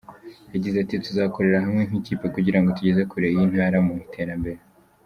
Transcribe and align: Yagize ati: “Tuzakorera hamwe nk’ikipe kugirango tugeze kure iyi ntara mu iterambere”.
Yagize 0.53 0.77
ati: 0.79 0.95
“Tuzakorera 1.05 1.63
hamwe 1.65 1.81
nk’ikipe 1.87 2.25
kugirango 2.35 2.69
tugeze 2.77 3.01
kure 3.11 3.27
iyi 3.33 3.43
ntara 3.51 3.77
mu 3.85 3.91
iterambere”. 4.05 4.61